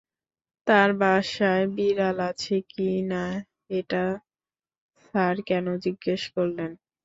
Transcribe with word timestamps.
তাঁর 0.67 0.89
বাসায় 1.01 1.65
বিড়াল 1.75 2.17
আছে 2.29 2.55
কি 2.71 2.89
না 3.11 3.23
এটা 3.77 4.03
স্যার 5.03 5.35
কেন 5.49 5.65
জিজ্ঞেস 5.85 6.21
করলেন? 6.35 6.71